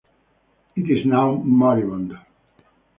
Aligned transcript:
It 0.75 0.89
is 0.89 1.05
now 1.05 1.35
moribund. 1.35 2.17